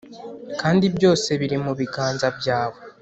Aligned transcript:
kandi 0.61 0.85
byose 0.97 1.29
biri 1.41 1.57
mubiganza 1.65 2.27
byawe." 2.39 2.79